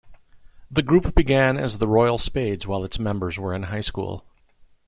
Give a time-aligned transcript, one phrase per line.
[0.71, 4.25] The group began as The Royal Spades while its members were in high school.